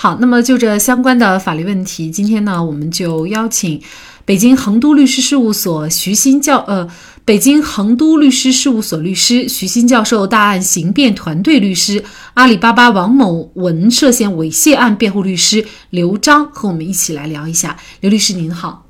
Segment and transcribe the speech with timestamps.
[0.00, 3.82] 好，那么就这相关的法律问题，今天呢，我们就邀请
[4.24, 6.88] 北京恒都律师事务所徐新教呃，
[7.24, 12.04] 北京恒都律师事务所律师徐新教授、大案刑辩团队律师、
[12.34, 17.76] 阿里巴巴王某文涉嫌猥亵案辩护律师刘章和我们一起来聊一下。
[17.98, 18.86] 刘律师您好。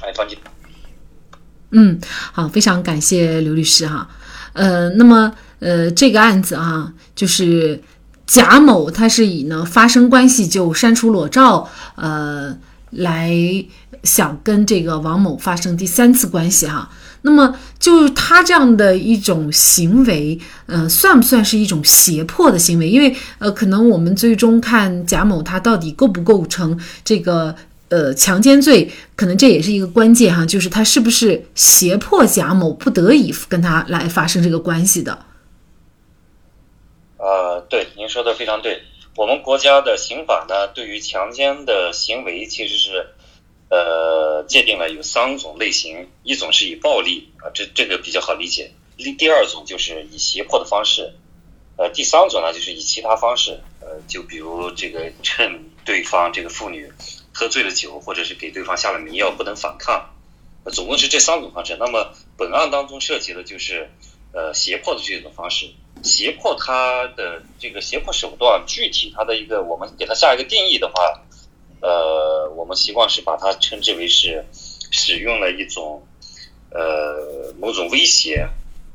[0.00, 0.38] 哎，方姐。
[1.72, 1.98] 嗯，
[2.30, 4.08] 好，非常感谢刘律师哈。
[4.52, 7.82] 呃，那么呃，这个案子啊，就是。
[8.26, 12.56] 贾某他是以呢发生关系就删除裸照，呃，
[12.90, 13.32] 来
[14.02, 16.90] 想跟这个王某发生第三次关系哈。
[17.24, 20.36] 那么就他这样的一种行为，
[20.66, 22.88] 呃，算不算是一种胁迫的行为？
[22.88, 27.54] 因为呃，可能我们最终看贾某他到底构不构成这个
[27.90, 35.16] 呃强奸罪，可能这也是一个关键哈，就是他是不是胁迫贾某不得已跟他来发生这个关系的。
[37.22, 38.82] 呃，对，您说的非常对。
[39.14, 43.14] 我们国家的刑法呢，对于强奸的行为，其实是
[43.70, 51.14] 呃界定了有三种类型，一种是以暴力啊，这这个比较好理解；第第二种就是以胁迫的方式，
[51.76, 56.92] 呃，第三种呢就是以其他方式，呃，就比如这个 趁对方这个妇女
[57.32, 60.10] 喝醉了酒，或者是给对方下了迷药不能反抗，
[60.72, 61.76] 总共是这三种方式。
[61.78, 63.92] 那么本案当中涉及的就是
[64.32, 65.70] 呃胁迫的这种方式。
[66.02, 71.22] 胁迫他的这个胁迫手段，具体他的一个，我们给他下一个定义的话，
[71.80, 74.44] 呃，我们习惯是把它称之为是
[74.90, 76.06] 使用了一种
[76.70, 78.48] 呃某种威胁，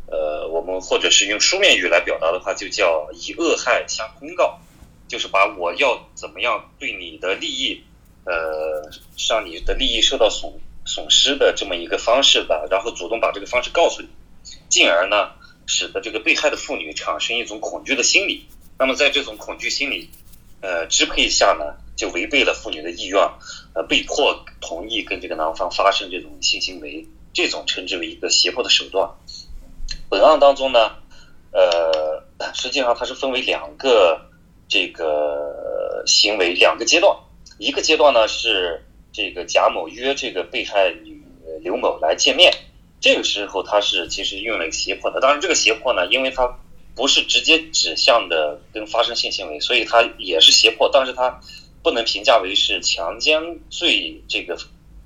[0.07, 4.59] 呃，我们或者是用书面语来表达的话，就叫以恶害相公告，
[5.07, 7.83] 就是把我要怎么样对你的利益，
[8.25, 8.89] 呃，
[9.29, 10.51] 让你的利益受到损
[10.85, 14.09] 损失的这么一个方式的，然后主动把这个方式告诉你，
[14.69, 15.31] 进而呢。
[15.67, 18.47] 使得这个被害的妇女产生一种恐惧的心理，
[18.79, 20.09] 那么在这种恐惧心理，
[20.61, 23.21] 呃支配下呢，就违背了妇女的意愿，
[23.75, 29.11] 呃被迫同意跟这个男方发生这种性行为，这种称之为一个胁迫的手段。
[30.09, 30.95] 本案当中呢，
[31.51, 34.21] 呃实际上它是分为两个
[34.69, 37.17] 这个行为两个阶段，
[37.57, 41.21] 一个阶段呢是这个贾某约这个被害女
[41.61, 42.53] 刘某来见面。
[42.99, 46.57] 这个时候他是其实用了一个胁迫的，当然这个胁迫呢，因为他
[46.95, 51.39] 不是直接指向的跟发生性行为，所以他也是胁迫，但是他
[51.83, 54.57] 不能评价为是强奸罪这个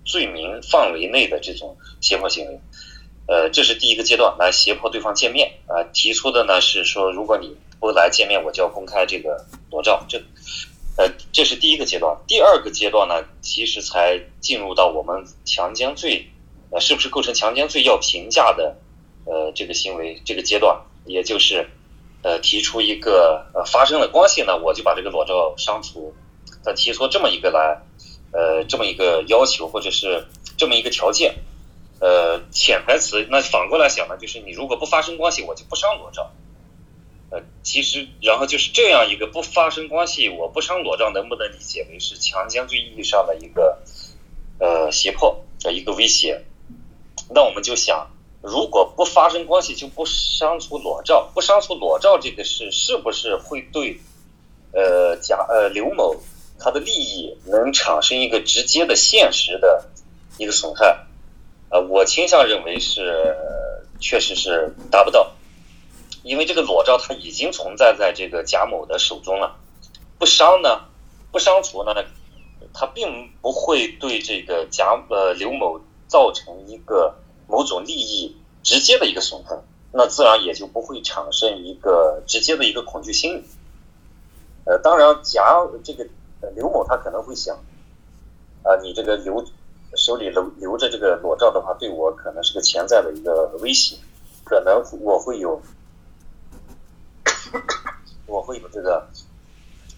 [0.06, 2.60] 罪名范围内的这种胁迫行为。
[3.28, 10.06] 呃，这是第一个阶段，来胁迫对方见面啊，提出的呢是说，如果你不来见面，我就要公开这个裸照。
[10.10, 10.18] 这
[10.98, 12.18] 呃，这是第一个阶段。
[12.28, 16.28] 第二个阶段呢，其实才进入到我们强奸罪。
[16.72, 18.78] 呃，是不是构成强奸罪要评价的，
[19.26, 21.70] 呃，这个行为这个阶段，也就是，
[22.24, 26.14] 呃，提出一个呃发生了关系呢，我就把这个裸照删除。
[26.64, 27.82] 他提出这么一个来，
[28.32, 30.28] 呃，这么一个要求或者是
[30.58, 31.36] 这么一个条件，
[32.00, 36.32] 呃，潜台词那反过来想呢，就是你如果不发生关系，我就不删裸照。
[37.32, 43.80] 呃，其实然后就是这样一个不发生关系，我不删裸照，能不能理解为是强奸罪意义上的一个
[44.60, 46.44] 呃胁迫的一个威胁？
[47.34, 48.08] 那我们就想，
[48.42, 54.02] 如果不发生关系就不删除裸照，不删除裸照这个事，是不是会对，
[54.74, 56.18] 呃，贾呃刘某
[56.60, 59.86] 他的利益能产生一个直接的现实的
[60.38, 61.06] 一个损害？
[61.70, 63.38] 呃，我倾向认为是，
[64.02, 65.32] 确实是达不到，
[66.24, 69.56] 因为这个裸照它已经存在在这个贾某的手中了，
[70.20, 70.82] 不删呢，
[71.32, 71.96] 不删除呢，
[72.74, 75.80] 他并不会对这个贾呃刘某。
[76.12, 77.16] 造成一个
[77.52, 79.60] 某种利益直接的一个损害，
[79.92, 83.44] 那自然也就不会产生一个直接的一个恐惧心理。
[84.64, 86.08] 呃，当然，假这个
[86.56, 87.58] 刘某他可能会想，
[88.64, 89.46] 啊，你这个留
[89.98, 93.98] 手里留留着这个裸照的话，对我可能是个潜在的一个威胁，
[94.46, 95.62] 可能我会有，
[98.28, 99.06] 我会有这个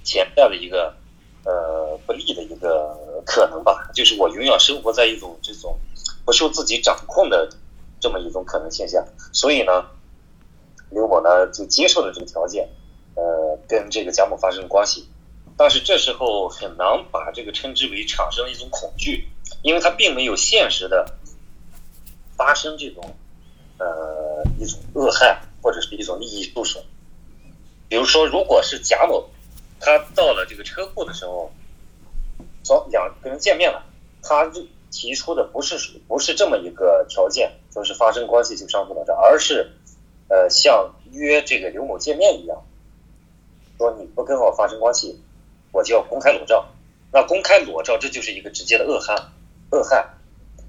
[0.03, 0.95] 潜在的一个
[1.45, 5.77] 呃不利的一个可能吧，就是我永远生活在一种这种。
[6.25, 7.49] 不受自己掌控的
[7.99, 9.85] 这么一种可能现象，所以呢，
[10.89, 12.69] 刘某呢就接受了这个条件，
[13.15, 15.09] 呃，跟这个贾某发生关系，
[15.57, 19.27] 但是这时候很难把这个称之为产生一种恐惧，
[19.61, 21.17] 因为他并没有现实的
[22.37, 23.15] 发生这种
[23.77, 26.83] 呃一种恶害或者是一种利益受损。
[27.89, 29.29] 比如说，如果是贾某
[29.79, 31.51] 他到了这个车库的时候，
[32.63, 33.83] 说两个人见面了，
[34.21, 34.65] 他就。
[34.93, 39.71] 提出的不是不是这么一个条件，说是发生关系就上诉了这，而是，
[40.29, 42.63] 呃，像约这个刘某见面一样，
[43.79, 45.19] 说你不跟我发生关系，
[45.71, 46.67] 我就要公开裸照。
[47.11, 49.15] 那公开裸照，这就是一个直接的恶害，
[49.71, 50.13] 恶害，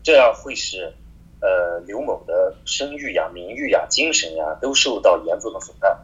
[0.02, 0.94] 这样会使
[1.40, 5.98] 呃刘某的声誉呀、名誉呀、精神呀都受到严重的损害。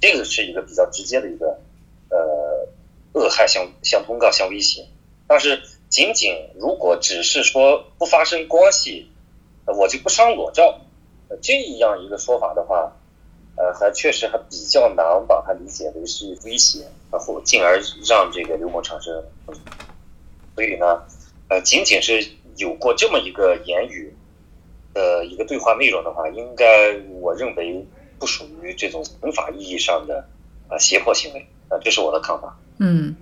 [0.00, 1.60] 这个是一个比较直接的一个
[2.08, 2.68] 呃
[3.12, 4.86] 恶害相相通告相威胁。
[5.28, 5.62] 但是
[5.92, 9.10] 仅仅如果只是说不发生关系，
[9.66, 10.80] 我就不上裸照，
[11.42, 12.96] 这样一个说法的话。
[13.54, 17.78] 呃，还确实还比较难把它理解为是威胁，然后进而
[18.08, 19.22] 让这个刘某产生，
[20.54, 21.02] 所以呢，
[21.48, 24.16] 呃，仅仅是有过这么一个言语
[24.94, 27.86] 的一个对话内容的话，应该我认为
[28.18, 30.26] 不属于这种刑法意义上的
[30.68, 32.58] 啊胁迫行为啊，这是我的看法。
[32.84, 33.14] 嗯，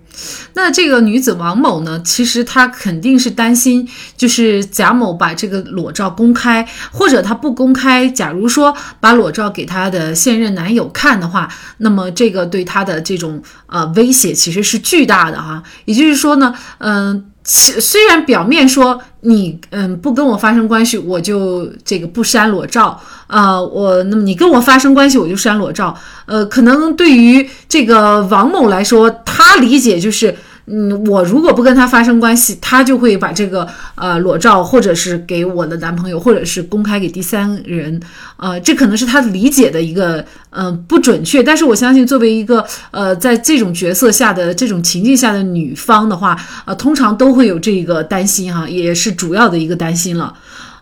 [0.55, 2.01] 那这个女子王某呢？
[2.03, 3.87] 其实她肯定是担心，
[4.17, 8.09] 就是贾某把这个裸照公开，或者她不公开。
[8.09, 11.47] 假如说把裸照给她的现任男友看的话，
[11.79, 15.63] 那么这个对她的这种呃威胁其实是巨大的哈。
[15.85, 17.27] 也就是说呢，嗯。
[17.51, 25.97] 虽然表面说你嗯不跟我发生关系，我就这个不删裸照啊，我那么你跟我发生关系，我就删裸照。
[26.27, 30.37] 呃，可能对于这个王某来说，他理解就是。
[30.73, 38.01] 嗯，我如果不跟他发生关系，他就会把这个呃裸照，或者是给我的男朋友，或者是公开给第三人，
[38.37, 41.43] 呃，这可能是他理解的一个呃不准确。
[41.43, 50.33] 但是我相信，作为一个呃在这种角色下的这种情境下的女方的话，呃，通常都会有这个担心哈，也是主要的一个担心了。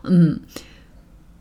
[0.05, 0.38] 嗯，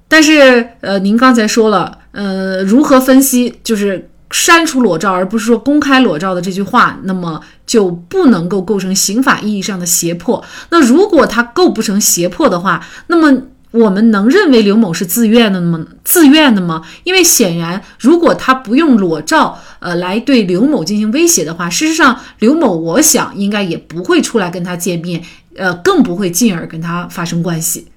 [0.08, 7.42] 但是呃，您刚才说了，呃，如何分析就是删除裸照，而不是说公开裸照的这句话，那么。
[7.68, 10.44] 就不能够构成刑法意义上的胁迫。
[10.72, 15.86] 那如果他构不成胁迫的话，那么我们能认为刘某是自愿的吗？
[16.04, 16.88] 自愿的吗？
[17.04, 25.22] 因为显然，如果他不用裸照，呃，来对刘某进行威胁的话，事实上，刘某我想应该也不会出来跟他见面，
[25.58, 27.90] 呃，更不会进而跟他发生关系。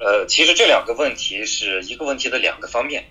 [0.00, 3.04] 呃，其实这两个问题是一个问题的两个方面。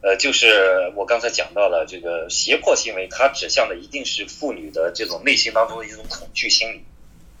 [0.00, 6.84] 呃，就是我刚才讲到了这个胁迫行为，它指向的一定是妇女的这种内心当中的一种恐惧心理，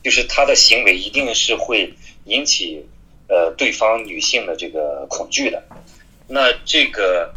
[0.02, 1.94] 就是她的行为一定是会
[2.24, 2.84] 引起
[3.28, 5.62] 呃对方女性的这个恐惧的。
[6.26, 7.32] 那这个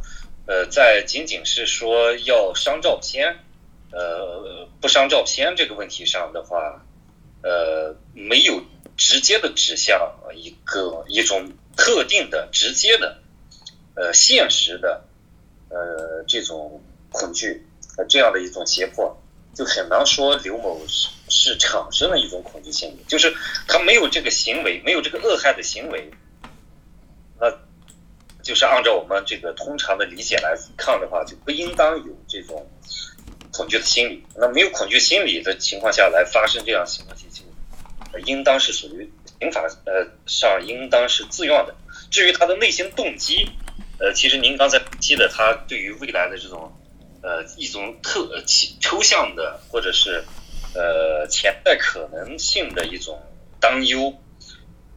[0.48, 3.38] 呃，在仅仅是说要删照片，
[3.92, 6.84] 呃，不删照片这个问题上的话，
[7.44, 8.64] 呃，没有
[8.98, 13.20] 直接的指向一个一种特定的直接的
[13.94, 15.04] 呃现实的。
[15.74, 16.84] 呃，这种
[17.14, 17.66] 恐惧，
[17.98, 19.18] 呃，这样的一种胁迫，
[19.54, 23.34] 就很难说刘某是是产生了一种恐惧心理，就是
[23.70, 26.12] 他没有这个行为，没有这个恶害的行为，
[27.40, 27.50] 那
[28.44, 32.70] 就是按照我们这个通常的理解来看的话，就不应当有这种
[33.54, 34.26] 恐惧的心理。
[34.36, 37.16] 那没有恐惧心理的情况下来发生这样行为，
[38.12, 39.10] 就应当是属于
[39.40, 41.74] 刑法呃上应当是自愿的。
[42.10, 43.50] 至于他的内心动机。
[44.02, 46.76] 呃，其实您刚才提的，他对于未来的这种，
[47.22, 48.44] 呃，一种特
[48.80, 50.26] 抽象的或者是
[50.74, 53.22] 呃潜在可能性的一种
[53.60, 54.20] 担忧，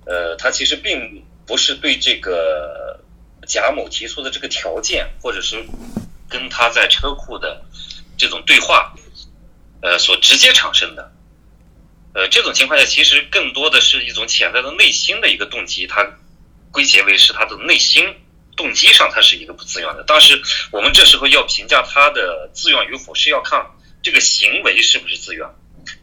[0.06, 2.99] 呃，他其实并不是对这个
[3.47, 5.62] 贾某提出的这个条件，或者是
[6.26, 7.62] 跟他在车库的
[8.17, 8.95] 这种对话，
[9.83, 11.12] 呃，所直接产生的，
[12.14, 16.11] 呃，这种情况下，其实更多的是一种潜在的内心的一个动机，它
[16.73, 18.02] 归结为是他的内心。
[18.56, 23.66] 动机上，他是一个不自愿的，但是我们这时候要评价他的自愿与否，是要看
[24.02, 25.49] 这个行为是不是自愿，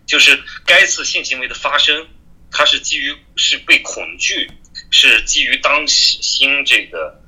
[0.05, 2.07] 就是该次性行为的发生，
[2.51, 4.51] 他是基于是被恐惧，
[4.91, 7.21] 是基于当心这个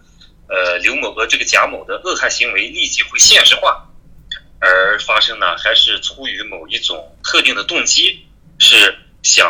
[0.49, 3.89] 呃刘某和这个贾某的恶害行为立即会现实化
[4.59, 8.25] 而发生呢，还是出于某一种特定的动机，
[8.59, 9.47] 是想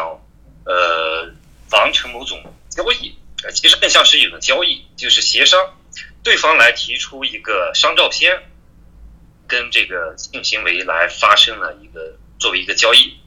[0.65, 1.31] 呃
[1.71, 3.15] 完成某种交易。
[3.51, 5.77] 其实更像是一种交易，就是协商，
[6.23, 8.43] 对方来提出一个商照片，
[9.47, 13.17] 跟这个性行为来发生了一个作为一个交易。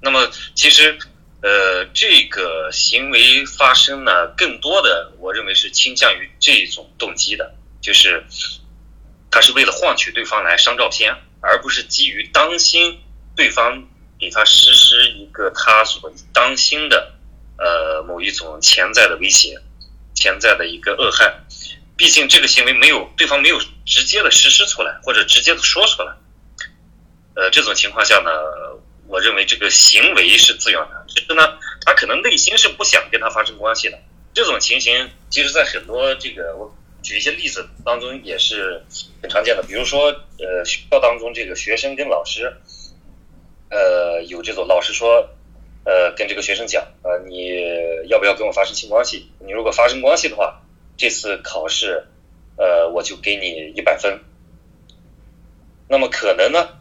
[0.00, 0.98] 那么其实，
[1.42, 8.24] 呃，这个行为发生呢，更多的我认为是倾向于这种动机的，就是
[9.30, 13.00] 他是为了换取对方来商照片，而不是基于当心
[13.36, 13.86] 对方
[14.18, 17.13] 给他实施一个他所当心的。
[17.56, 19.60] 呃，某一种潜在的威胁，
[20.14, 21.32] 潜在的一个恶害，
[21.96, 26.14] 毕竟这个行为没有对方没有直接的实施出来，或者直接的说出来。
[27.36, 28.30] 呃，这种情况下呢，
[29.08, 33.98] 我认为这个行为是自愿的，只是呢，他可能内心是不想跟他发生关系的。
[34.32, 38.84] 这种情形，其实在很多这个我举一些例子当中也是
[39.22, 40.06] 很常见的，比如说
[40.38, 42.52] 呃学校当中这个学生跟老师，
[43.70, 45.28] 呃有这种老师说，
[45.84, 49.30] 呃跟这个学生讲，呃你要不要跟我发生性关系？
[49.38, 50.62] 你如果发生关系的话，
[50.96, 52.06] 这次考试，
[52.56, 54.20] 呃我就给你一百分。
[55.88, 56.80] 那么可能呢？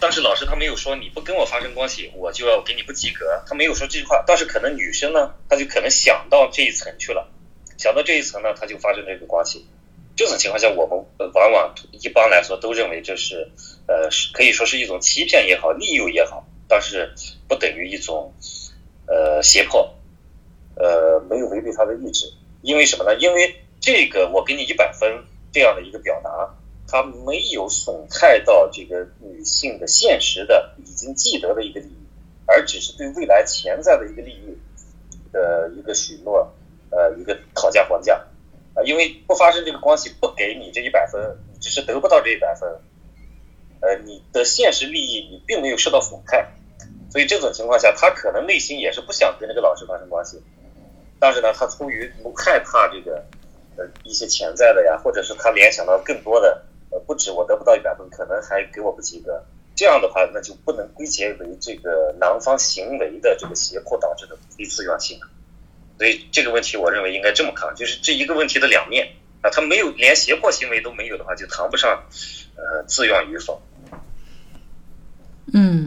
[0.00, 3.42] 当时老师他没有说你不跟我发生关系，我就要给你不及格。
[3.46, 7.28] 他没有说这句话，但是可能女生呢，她就可能想到这一层去了，
[7.76, 9.66] 想到这一层呢，她就发生这个关系。
[10.14, 13.50] 这种情况下，我们往往一般来说都认为这是
[13.86, 17.12] 呃，可以说是一种欺骗也好，利诱也好，但是
[17.48, 18.32] 不等于一种
[19.06, 19.94] 呃胁迫，
[20.76, 22.32] 呃没有违背他的意志。
[22.62, 23.18] 因为什么呢？
[23.18, 26.54] 因为这个我给你一百分这样的一个表达。
[26.90, 31.96] 他没有损害到这个女性的现实的已经既得的一个利益，
[32.46, 34.56] 而只是对未来潜在的一个利益
[35.30, 36.50] 的一个许诺，
[36.88, 38.14] 呃，一个讨价还价
[38.72, 42.66] 啊，因为不发生这个关系，不给你这一百分，你只是得不到这一百分，
[43.82, 46.54] 呃，你的现实利益你并没有受到损害，
[47.10, 50.42] 所以这种情况下，他可能内心也是不想跟这个老师发生关系，
[51.18, 53.24] 但是呢，他出于害怕这个
[53.76, 56.64] 呃一些潜在的呀，或者是他联想到更多的。
[56.90, 59.44] 呃，不止我得不到一百分，可能还给我不及格。
[59.74, 65.20] 这样的话，那就不能归结为这个男方行为的这个胁迫导致的非自愿性。
[65.98, 69.06] 所以这个问题，我认为应该这么看，就是这一个问题的两面
[69.42, 72.04] 啊，他没有连胁迫行为都没有的话，就谈不上
[72.56, 73.60] 呃自愿与否。
[75.52, 75.77] 嗯，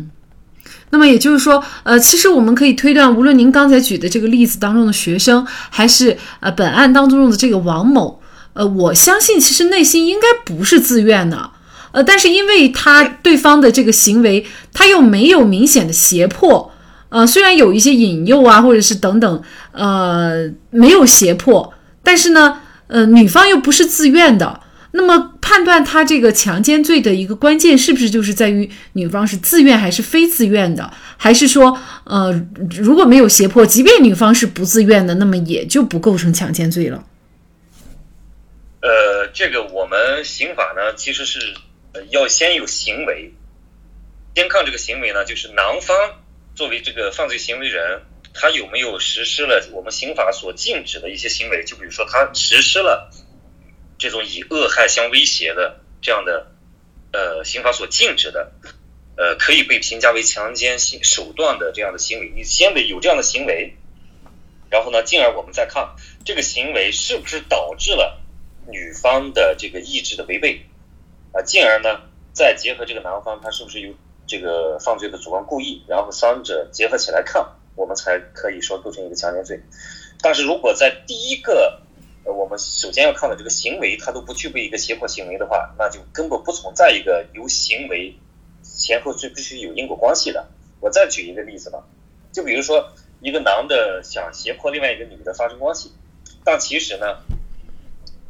[0.91, 8.21] 那么也就是说，呃，其实我们可以推断，无论您刚才举的这个例子当中的学生，还是呃本案当中的这个王某。
[8.53, 11.51] 呃，我相信其实内心应该不是自愿的，
[11.93, 16.69] 呃，但是因为他对方的这个行为，他又没有明显的胁迫，
[17.07, 22.57] 呃，虽然有一些引诱啊，或者是等等，呃，没有胁迫，但是呢，
[22.87, 24.59] 呃，女方又不是自愿的，
[24.91, 32.31] 那么判断他这个强奸罪的一个关键是不是就是在于女方是自愿还是非自愿的，还是说，呃，
[32.69, 37.03] 如果没有胁迫，即便女方是不自愿的，那么也就不构成强奸罪了。
[38.81, 41.53] 呃，这个我们刑法呢，其实是
[42.11, 43.33] 要先有行为，
[44.33, 45.97] 先看这个行为呢，就是男方
[46.55, 48.03] 作为这个犯罪行为人，
[48.33, 53.11] 他有没有实施了我们刑法所禁止的一些行为，就比如说他实施了
[54.01, 56.47] 这种以恶害相威胁的这样的
[57.13, 58.51] 呃刑法所禁止的
[59.15, 63.75] 呃可以被评价为强奸性手段的这样的行为，你先得有这样的行为，
[64.71, 68.17] 然后呢，进而我们再看这个行为是不是导致了。
[68.67, 70.65] 女方的这个意志的违背，
[71.31, 72.01] 啊，进而呢，
[72.33, 73.93] 再结合这个男方他是不是有
[74.25, 79.61] 这个犯罪的主观故意，然后三者结合起来看，我们才可以说构成一个强奸罪。
[80.21, 81.81] 但是如果在第一个，
[82.31, 88.15] 我们首先要看的这个行为，它都不具备一个胁迫行为的话，那就根本不存在一个由行为
[88.63, 90.47] 前后是必须有因果关系的。
[90.79, 91.83] 我再举一个例子吧，
[92.31, 95.91] 就比如说一个男的想胁迫另外一个女的发生关系，
[96.43, 97.17] 但其实呢。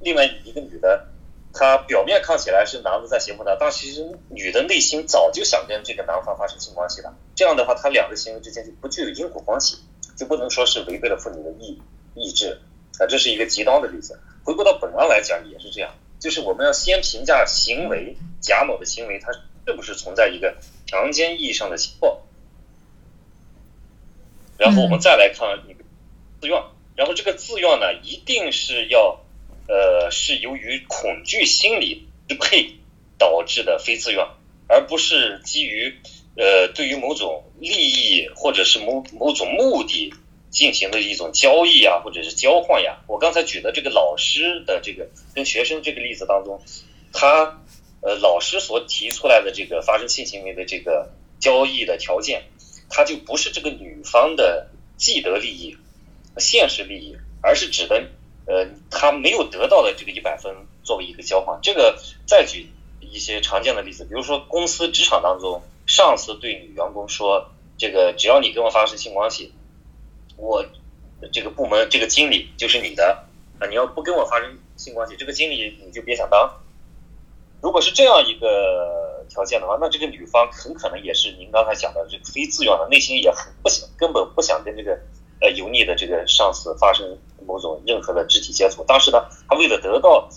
[0.03, 1.09] 另外一个女的，
[1.53, 7.13] 她表面看起来是男的在胁迫她，但其实女的内心早就想跟这个男方发生性关系了。
[7.35, 9.77] 这样的话，他两个行为之间就不具有因果关系，
[10.17, 11.79] 就不能说是违背了妇女的意
[12.15, 12.59] 意志
[12.99, 13.07] 啊。
[13.07, 14.19] 这是一个极端的例子。
[14.43, 20.57] 回归到本案来讲，也是这样，就是我们要先评价行为贾某的行为，他是不是存在一个
[20.87, 22.23] 强奸意义上的胁迫，
[24.57, 25.83] 然后我们再来看一个
[26.41, 26.61] 自愿，
[26.95, 29.21] 然后这个自愿呢，一定是要。
[29.67, 32.75] 呃，是由于恐惧心理支配
[33.17, 34.27] 导致的非自愿，
[34.67, 35.97] 而不是基于
[36.35, 40.13] 呃对于某种利益或者是某某种目的
[40.51, 42.99] 进行的一种交易啊，或者是交换呀。
[43.07, 46.61] 我刚才举的这个老师的这个跟学生这个例子当中，
[47.11, 47.59] 他
[48.01, 52.43] 呃老师所提出来的这个发生性行为的这个交易的条件，
[52.89, 55.77] 他就不是这个女方的既得利益、
[56.37, 58.03] 现实利益，而是指的。
[58.47, 60.53] 呃，他没有得到的这个一百分
[60.83, 69.53] 作为一个交换，这个再举一些常见的例子，比如说公司职场当中，上司对女员工说，这个只要你跟我发生性关系，
[70.41, 70.65] 我
[71.31, 73.23] 这个部门这个经理就是你的
[73.59, 76.51] 啊，你要不跟我发生性关系，这个经理你就别想当。
[77.61, 84.99] 如果是这样一个条件的话，那这个女方很可能也是您刚才讲的这个非自愿的，内心也很不想，根本不想跟这个
[85.39, 87.17] 呃油腻的这个上司发生。
[87.43, 90.29] 某种任何的肢体接触，但是呢，他为了得到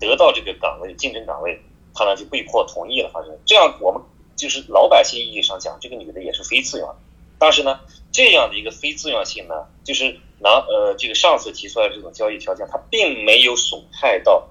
[0.00, 1.60] 得到这个岗位竞争岗位，
[1.94, 3.38] 他呢就被迫同意了发生。
[3.44, 4.00] 这样我们
[4.34, 6.96] 就是老百姓意义上讲，这个女的也是非自愿的。
[7.38, 7.80] 但是呢，
[8.18, 14.48] 这样的一个非自愿性呢，就是拿呃这个上次提出来这种交易条件，它并没有损害到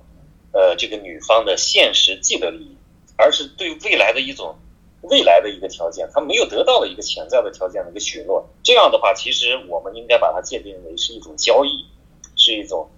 [0.54, 2.78] 呃这个女方的现实既得利益，
[3.18, 4.56] 而是对未来的一种
[5.02, 8.48] 未来的一个条件，它没有得到的一个潜在的条件的一个许诺。
[8.64, 11.86] 这样的话，其实我们应该把它界定为是一种交易，
[12.38, 12.90] 是一种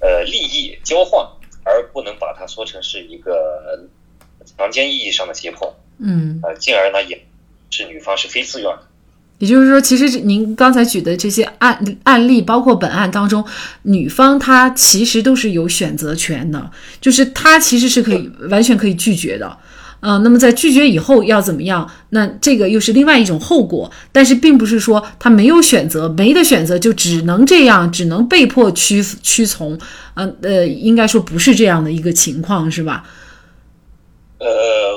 [0.00, 1.26] 呃利益交换，
[1.64, 3.88] 而不能把它说成是一个
[4.44, 5.74] 强奸意义上的胁迫。
[5.98, 7.26] 嗯，呃，进而呢也
[7.70, 8.89] 是女方是非自愿的。
[9.40, 13.42] 也就是说，其实您刚才举的这些案案例，包括本案当中，
[13.82, 16.70] 女方她其实都是有选择权的，
[17.00, 19.56] 就是她其实是可以完全可以拒绝的。
[20.00, 21.90] 呃，那么在拒绝以后要怎么样？
[22.10, 23.90] 那这个又是另外一种后果。
[24.12, 29.78] 但是并不是说她没有选择，没得选择就只能这样，只能被迫屈屈从。
[30.14, 33.04] 嗯呃，应该说不是这样的一个情况，是吧？
[34.38, 34.46] 呃，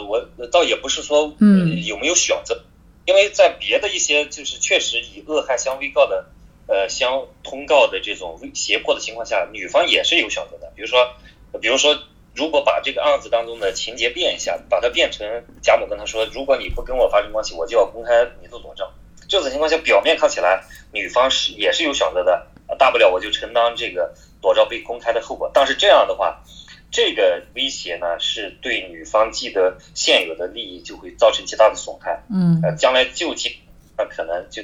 [0.10, 0.20] 我
[0.52, 2.62] 倒也不是说嗯有没有选择。
[3.06, 6.26] 因为在别的一些就是确实以恶害相威告的，
[6.68, 10.72] 呃，相通告的这种胁迫的情况下，女方也是有选择的。
[10.76, 11.14] 比如说，
[11.62, 11.98] 比如说，
[12.34, 18.92] 如果把这个案子当中的情节变一下，把它变成贾某跟他说，如果你不跟我发生关系，我就要公开你的裸照。
[19.28, 25.52] 这种情况下，表面看起来女方是也是有选择的，大不了我就承担这个裸照被公开的后果。
[25.54, 26.44] 但是这样的话。
[26.94, 32.24] 这个威胁呢，是对女方既得现有的利益就会造成极大的损害。
[32.30, 33.58] 嗯，呃，将来救济
[33.98, 34.62] 那可能就，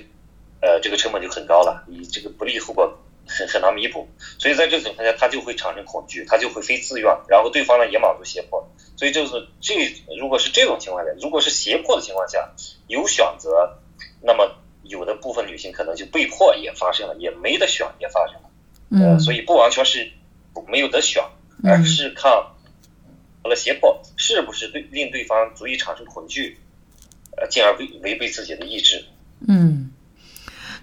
[0.62, 4.08] 呃，这个成本就很高了，你这个不利后果很很难弥补。
[4.38, 8.70] 所以在这种情况下，他就会产生恐惧，他就会非自愿，然后对方呢也满足胁迫。
[8.96, 9.74] 所以就是这，
[10.20, 12.52] 如果是这种情况下，如果是胁迫的情况下
[12.88, 13.80] 有选择，
[14.22, 18.50] 那么有的部分女性可能就被迫也发生了，也没得选也发生了。
[18.92, 20.12] 嗯，所以不完全是
[20.68, 21.24] 没有得选。
[21.64, 22.32] 而是看
[23.44, 26.58] 了胁迫是不是对令对方足以产生恐惧，
[27.38, 29.06] 呃，进而违违背自己的意志。
[29.48, 29.79] 嗯，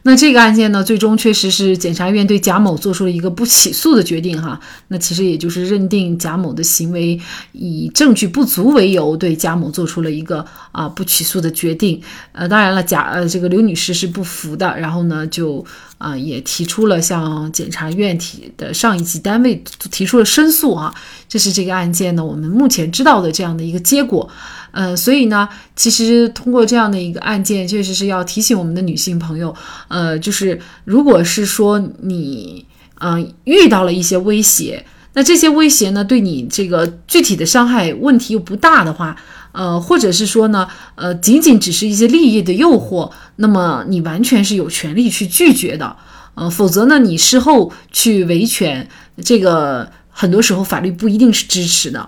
[0.07, 4.59] 那这个案件呢，最终确实是检察院对贾某做出了一个不起诉的决定哈。
[4.87, 7.21] 那其实也就是认定贾某的行为
[7.51, 12.01] 以证据不足为由，对贾某做出了一个啊不起诉的决定。
[12.31, 15.67] 呃，当然了，贾呃这个刘女士是不服的，然后呢就。
[15.99, 20.95] 啊，也提出了向检察院提的上一级单位提出了申诉啊，
[21.27, 24.29] 这是这个案件呢我们目前知道的这样的一个结果。
[24.73, 29.55] 呃，所以呢，其实通过这样的一个案件，确实是要提醒我们的女性朋友，
[29.89, 32.67] 呃，就是如果是说你
[33.01, 39.17] 嗯遇到了一些威胁，那这些威胁呢对你这个具体的伤害问题又不大的话。
[39.53, 45.97] 呃，或者是说呢，呃，仅仅只是一些利益的诱惑，那么你完全是有权利去拒绝的，
[46.35, 48.87] 呃，否则呢，你事后去维权，
[49.25, 52.07] 这个很多时候法律不一定是支持的。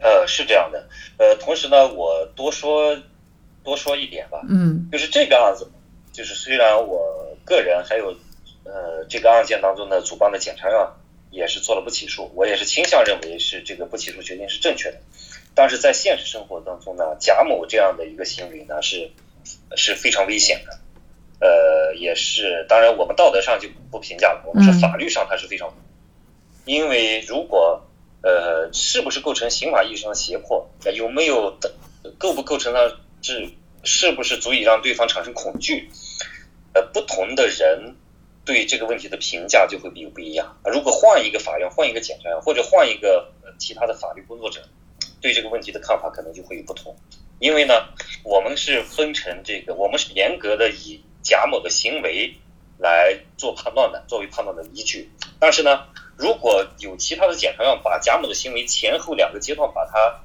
[0.00, 2.96] 呃，是这样的，呃，同时呢，我多说
[3.64, 5.70] 多说一点吧，嗯，就是这个案子，
[6.12, 8.16] 就是虽然我个人还有
[8.64, 10.76] 呃这个案件当中的主办的检察院。
[11.30, 14.96] 也是做了不起诉，我也是倾向认为是这个不起诉决定是正确的，
[15.54, 19.10] 但是在现实生活当中呢，贾某这样的一个行为呢是
[19.76, 20.80] 是非常危险的，
[21.46, 25.70] 呃，也是当然我们道德上就不评价了，我们说法律上它是非常，
[26.64, 27.82] 因为如果
[28.22, 31.74] 呃是不是构成刑法意义上的胁迫，有没有的
[32.18, 32.80] 构不构成呢
[33.22, 33.50] 是
[33.84, 35.90] 是不是足以让对方产生恐惧，
[36.74, 37.96] 呃，不同的人。
[38.44, 40.56] 对这个问题的评价就会有不一样。
[40.64, 44.62] 如果换一个法院，换一个检察院，或者换一个其他的法律工作者，
[45.20, 46.96] 对这个问题的看法可能就会有不同。
[47.40, 47.74] 因为呢，
[48.22, 52.34] 我们是分成这个，我们是严格的以贾某的行为
[52.78, 55.10] 来做判断的，作为判断的依据。
[55.38, 55.84] 但是呢，
[56.18, 60.20] 如果有其他的检察院把贾某的行为前后两个阶段把它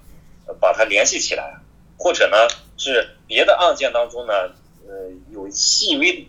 [0.60, 1.62] 把它联系起来，
[1.98, 2.36] 或者呢
[2.78, 4.34] 是别的案件当中呢，
[4.88, 6.28] 呃，有细微。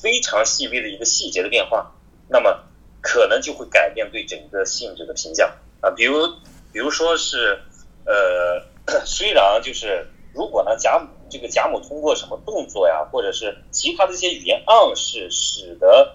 [0.00, 1.92] 非常细微的一个细节的变化，
[2.28, 2.62] 那么
[3.00, 5.90] 可能就会改变对整个性质的评价啊。
[5.90, 6.28] 比如，
[6.72, 7.58] 比如说是，
[8.04, 8.62] 呃，
[9.04, 16.14] 虽然就是如果呢贾这个贾某通过什么动作呀，或者是其他的一些语言暗示，使得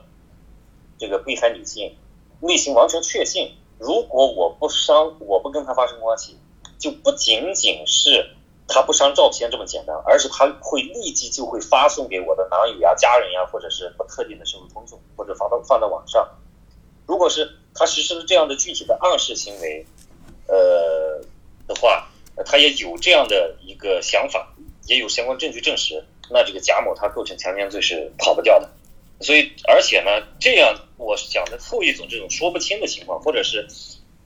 [0.97, 1.97] 这个被害女性
[2.45, 6.37] 内心完全确信，如果我不伤，我不跟他发生关系，
[6.77, 8.35] 就不仅仅是。
[8.65, 16.25] 他不删照片这么简单，而是他会立即就会发送给我的男友呀、家人呀，或者是不特定的社会通讯，或者发到放到网上。
[17.05, 19.85] 如果是他实施了这样的具体的暗示行为，
[20.47, 21.21] 呃
[21.67, 22.07] 的话，
[22.45, 24.55] 他也有这样的一个想法，
[24.87, 28.69] 也有相关证据证实，那这个贾某他构成强奸罪是跑不掉的。
[29.23, 33.67] 所以，而且呢，这样我讲的后一种这种说不清的情况，或者是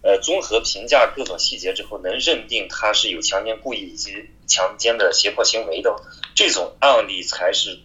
[0.02, 5.96] 呃，综合评价各种细节之后，能认定他是有强奸故意以及强奸的胁迫行为的
[6.36, 7.80] 这种案例才是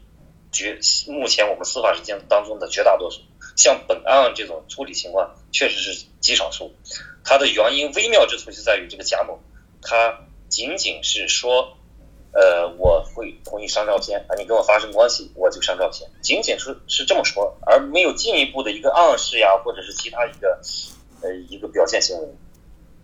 [0.53, 3.21] 绝目前我们司法实践当中的绝大多数。
[3.57, 6.75] 像本案这种处理情况，确实是极少数。
[7.25, 9.41] 它的原因微妙之处就在于这个贾某，
[9.81, 11.77] 他仅仅是说，
[12.33, 20.61] 呃，我会同意上照片啊，你跟我发生关系，我就上照片，仅仅是是这么说，而没有进一步的一个暗示呀，或者是其他一个。
[21.25, 22.27] 呃，一个表现行为，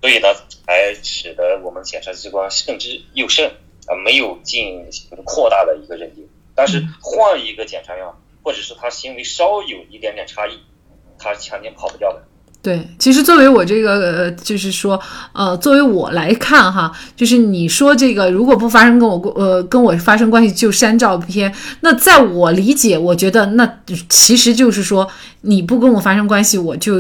[0.01, 0.27] 所以呢，
[0.67, 3.53] 才使得我们检察机关慎之又慎
[3.87, 6.29] 啊，没有进行扩大的一个认定。
[6.57, 8.05] 但是换一个检察院，
[8.43, 10.59] 或者是他行为稍有一点点差异，
[11.17, 12.25] 他强奸跑不掉的。
[12.69, 15.01] 对，其实作为我这个呃，就是说，
[15.33, 21.51] 呃，作为我来看哈，就是你说这个如果不发生跟我呃跟我发生关系就删照片，
[21.81, 23.67] 那在我理解，我觉得那
[24.11, 25.09] 其实就是说
[25.41, 26.97] 你不跟我发生关系，我就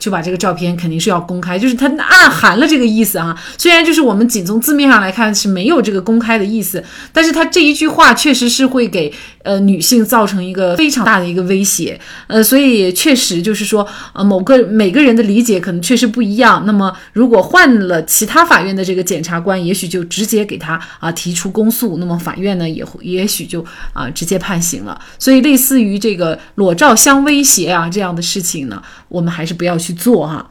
[0.00, 3.40] 就把这个照片肯定是要公开，就是它暗含了这个意思啊。
[3.56, 6.82] 虽然就是我们仅从字面上来看是没有这个公开的意思，
[7.12, 9.12] 但是他这一句话确实是会给
[9.44, 14.58] 呃女性造成一个非常大的一个威胁，呃，所以确实就是说呃某个。
[14.66, 16.64] 每个人的理解可能确实不一样。
[16.66, 25.00] 那么，如果换了其他法院的这个检察官，也许就直接给他啊提出公诉，那么法院呢也也许就啊直接判刑了。
[25.18, 30.50] 所以，类似于这个裸照相威胁啊这样的事情呢，我们还是不要去做哈。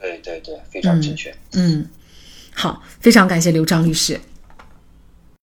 [0.00, 1.34] 对对对，非常正确。
[1.52, 1.86] 嗯，
[2.54, 4.20] 好，非常感谢刘章律师。